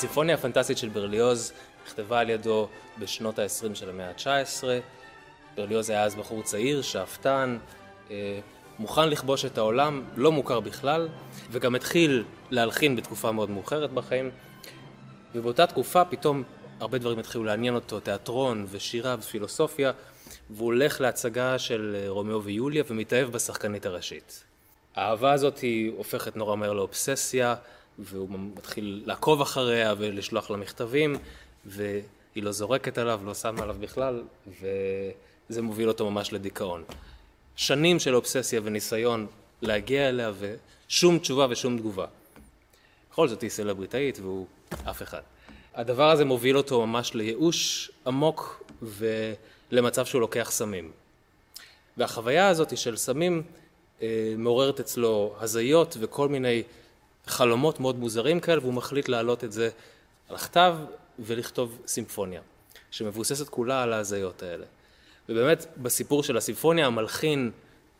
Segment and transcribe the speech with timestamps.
[0.00, 1.52] הסימפוניה הפנטסטית של ברליוז
[1.86, 4.64] נכתבה על ידו בשנות ה-20 של המאה ה-19.
[5.56, 7.58] ברליוז היה אז בחור צעיר, שאפתן,
[8.10, 8.40] אה,
[8.78, 11.08] מוכן לכבוש את העולם, לא מוכר בכלל,
[11.50, 14.30] וגם התחיל להלחין בתקופה מאוד מאוחרת בחיים.
[15.34, 16.42] ובאותה תקופה פתאום
[16.80, 19.92] הרבה דברים התחילו לעניין אותו, תיאטרון ושירה ופילוסופיה,
[20.50, 24.44] והוא הולך להצגה של אה, רומאו ויוליה ומתאהב בשחקנית הראשית.
[24.94, 27.54] האהבה הזאת היא הופכת נורא מהר לאובססיה,
[28.00, 31.16] והוא מתחיל לעקוב אחריה ולשלוח לה מכתבים,
[31.66, 32.02] והיא
[32.36, 34.22] לא זורקת עליו, לא שמה עליו בכלל,
[34.60, 36.84] וזה מוביל אותו ממש לדיכאון.
[37.56, 39.26] שנים של אובססיה וניסיון
[39.62, 42.06] להגיע אליה, ושום תשובה ושום תגובה.
[43.10, 44.46] בכל זאת היא סלבריטאית והוא
[44.90, 45.20] אף אחד.
[45.74, 50.90] הדבר הזה מוביל אותו ממש לייאוש עמוק ולמצב שהוא לוקח סמים.
[51.96, 53.42] והחוויה הזאת של סמים
[54.02, 56.62] אה, מעוררת אצלו הזיות וכל מיני
[57.26, 59.70] חלומות מאוד מוזרים כאלה, והוא מחליט להעלות את זה
[60.28, 60.76] על הכתב
[61.18, 62.40] ולכתוב סימפוניה,
[62.90, 64.64] שמבוססת כולה על ההזיות האלה.
[65.28, 67.50] ובאמת בסיפור של הסימפוניה המלחין,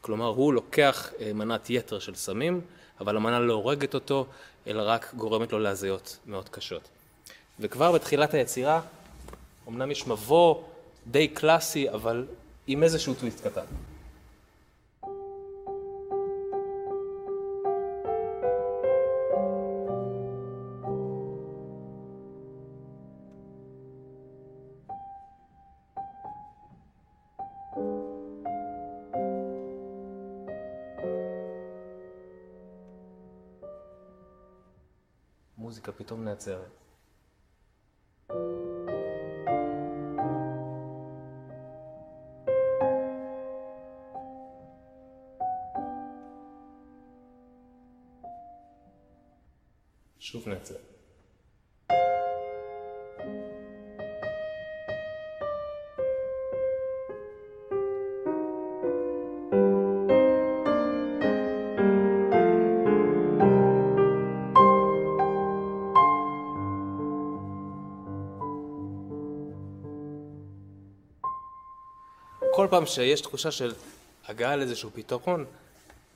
[0.00, 2.60] כלומר הוא לוקח אה, מנת יתר של סמים,
[3.00, 4.26] אבל המנה לא הורגת אותו,
[4.66, 6.88] אלא רק גורמת לו להזיות מאוד קשות.
[7.60, 8.80] וכבר בתחילת היצירה,
[9.68, 10.62] אמנם יש מבוא
[11.06, 12.26] די קלאסי, אבל
[12.66, 13.64] עם איזשהו טוויסט קטן.
[35.70, 36.70] המוזיקה פתאום נעצרת.
[50.18, 50.89] שוב נעצרת.
[72.70, 73.72] פעם שיש תחושה של
[74.28, 75.44] הגעה לאיזשהו פתרון,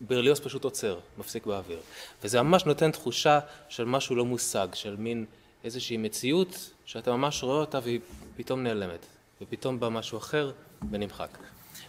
[0.00, 1.78] ברליוז פשוט עוצר, מפסיק באוויר.
[2.24, 5.24] וזה ממש נותן תחושה של משהו לא מושג, של מין
[5.64, 8.00] איזושהי מציאות שאתה ממש רואה אותה והיא
[8.36, 9.06] פתאום נעלמת,
[9.42, 10.52] ופתאום בא משהו אחר
[10.90, 11.38] ונמחק.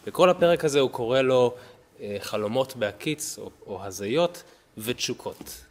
[0.08, 1.56] וכל הפרק הזה הוא קורא לו
[2.02, 4.44] אה, חלומות בהקיץ או, או הזיות
[4.78, 5.62] ותשוקות.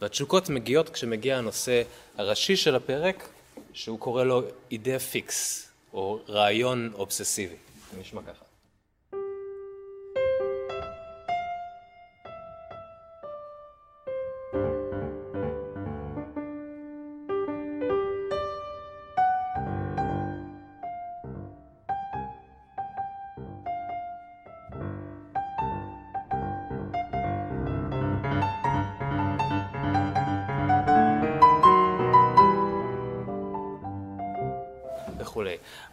[0.00, 1.82] והתשוקות מגיעות כשמגיע הנושא
[2.16, 3.28] הראשי של הפרק,
[3.72, 7.56] שהוא קורא לו idée fixe, או רעיון אובססיבי.
[7.94, 8.44] זה נשמע ככה.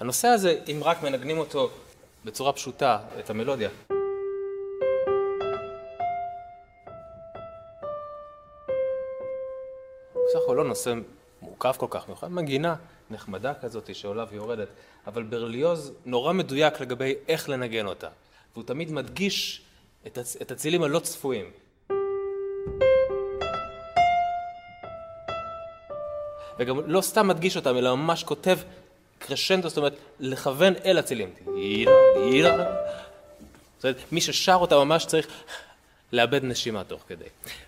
[0.02, 1.70] הנושא הזה, אם רק מנגנים אותו
[2.26, 3.70] בצורה פשוטה, את המלודיה.
[10.14, 10.94] בסך הכל לא נושא
[11.42, 12.76] מורכב כל כך, מיוחד מגינה
[13.10, 14.68] נחמדה כזאת שעולה ויורדת,
[15.08, 18.10] אבל ברליוז נורא מדויק לגבי איך לנגן אותה,
[18.54, 19.62] והוא תמיד מדגיש
[20.08, 20.36] את, הצ...
[20.42, 21.52] את הצילים הלא צפויים.
[26.60, 28.58] וגם לא סתם מדגיש אותם, אלא ממש כותב
[29.28, 31.30] קרשנדו, זאת אומרת, לכוון אל הצילים.
[33.78, 35.28] זאת אומרת, מי ששר אותה ממש צריך
[36.14, 37.26] לאבד נשימה תוך כדי.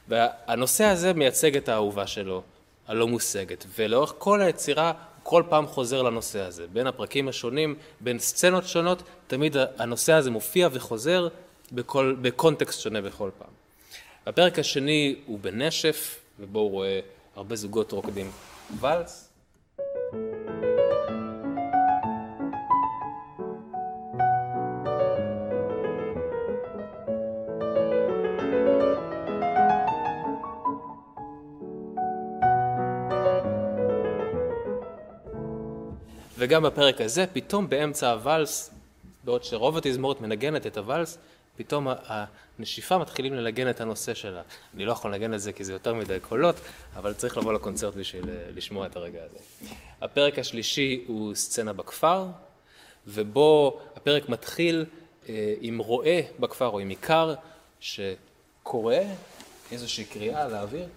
[0.07, 2.41] והנושא הזה מייצג את האהובה שלו,
[2.87, 4.93] הלא מושגת, ולאורך כל היצירה
[5.23, 6.65] כל פעם חוזר לנושא הזה.
[6.73, 11.27] בין הפרקים השונים, בין סצנות שונות, תמיד הנושא הזה מופיע וחוזר
[11.71, 13.49] בכל, בקונטקסט שונה בכל פעם.
[14.25, 16.99] הפרק השני הוא בנשף, ובו הוא רואה
[17.35, 18.31] הרבה זוגות רוקדים
[18.79, 19.32] ואלס.
[36.43, 38.71] וגם בפרק הזה, פתאום באמצע הוואלס,
[39.23, 41.17] בעוד שרוב התזמורת מנגנת את הוואלס,
[41.57, 44.41] פתאום הנשיפה מתחילים לנגן את הנושא שלה.
[44.75, 46.55] אני לא יכול לנגן את זה כי זה יותר מדי קולות,
[46.95, 49.37] אבל צריך לבוא לקונצרט בשביל אה, לשמוע את הרגע הזה.
[50.01, 52.25] הפרק השלישי הוא סצנה בכפר,
[53.07, 54.85] ובו הפרק מתחיל
[55.29, 57.33] אה, עם רועה בכפר או עם עיקר
[57.79, 58.95] שקורא
[59.71, 60.87] איזושהי קריאה לאוויר.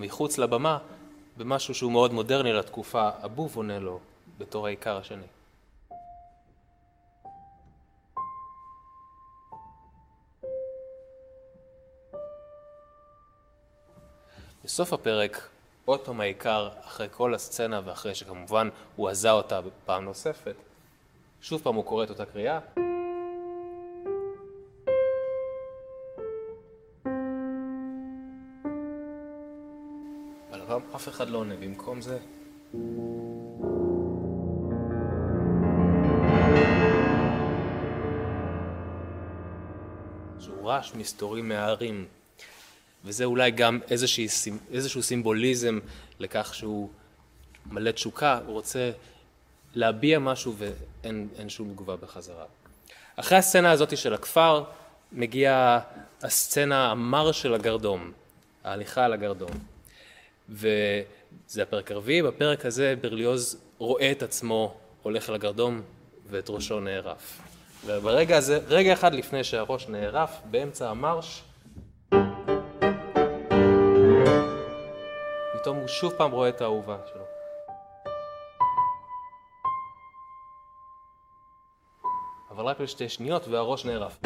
[0.00, 0.78] מחוץ לבמה
[1.36, 3.98] במשהו שהוא מאוד מודרני לתקופה, הבוב עונה לו
[4.38, 5.22] בתור העיקר השני.
[14.64, 15.48] בסוף הפרק,
[15.84, 20.54] עוד פעם העיקר, אחרי כל הסצנה ואחרי שכמובן הוא עזה אותה פעם נוספת,
[21.42, 22.58] שוב פעם הוא קורא את אותה קריאה.
[30.76, 32.18] הפעם אף אחד לא עונה, במקום זה...
[40.40, 42.06] שהוא רעש מסתורי מההרים.
[43.04, 44.26] וזה אולי גם איזושהי,
[44.70, 45.78] איזשהו סימבוליזם
[46.18, 46.90] לכך שהוא
[47.66, 48.90] מלא תשוקה, הוא רוצה
[49.74, 52.44] להביע משהו ואין שום תגובה בחזרה.
[53.16, 54.64] אחרי הסצנה הזאת של הכפר
[55.12, 55.80] מגיעה
[56.22, 58.12] הסצנה המר של הגרדום,
[58.64, 59.73] ההליכה על הגרדום.
[60.48, 65.82] וזה הפרק הרביעי, בפרק הזה ברליוז רואה את עצמו הולך על הגרדום
[66.26, 67.40] ואת ראשו נערף.
[67.86, 71.42] וברגע הזה, רגע אחד לפני שהראש נערף, באמצע המרש,
[75.54, 77.24] פתאום הוא שוב פעם רואה את האהובה שלו.
[82.50, 84.18] אבל רק לשתי שניות והראש נערף.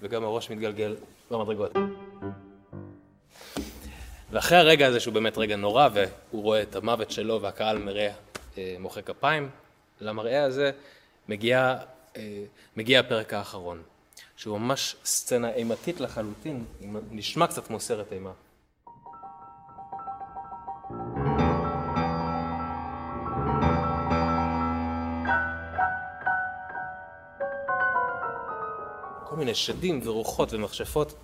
[0.00, 0.96] וגם הראש מתגלגל
[1.30, 1.72] במדרגות.
[4.32, 8.12] ואחרי הרגע הזה שהוא באמת רגע נורא והוא רואה את המוות שלו והקהל מראה
[8.58, 9.50] אה, מוחא כפיים,
[10.00, 10.70] למראה הזה
[11.28, 11.76] מגיע,
[12.16, 12.42] אה,
[12.76, 13.82] מגיע הפרק האחרון,
[14.36, 16.64] שהוא ממש סצנה אימתית לחלוטין,
[17.10, 18.30] נשמע קצת כמו סרט אימה.
[29.28, 31.14] כל מיני שדים ורוחות ומכשפות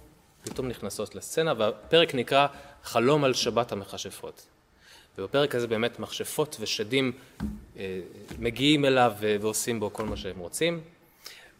[0.49, 2.47] פתאום נכנסות לסצנה, והפרק נקרא
[2.85, 4.47] חלום על שבת המכשפות.
[5.19, 7.12] ובפרק הזה באמת מכשפות ושדים
[7.77, 8.00] אה,
[8.39, 10.81] מגיעים אליו ועושים בו כל מה שהם רוצים.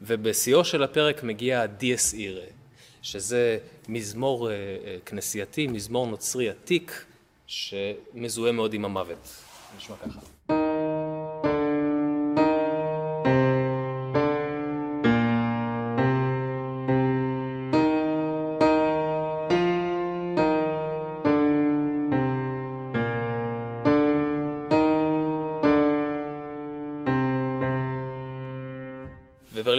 [0.03, 2.47] ובשיאו של הפרק מגיע דיאס אירה,
[3.03, 3.59] שזה
[3.89, 7.05] מזמור אה, אה, כנסייתי, מזמור נוצרי עתיק,
[7.47, 9.29] שמזוהה מאוד עם המוות.
[9.77, 10.58] נשמע ככה.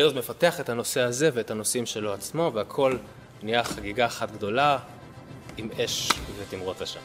[0.10, 2.98] וברליוז מפתח את הנושא הזה ואת הנושאים שלו עצמו, והכל
[3.44, 4.78] נהיה חגיגה אחת גדולה
[5.58, 7.00] עם אש ותמרות עשן.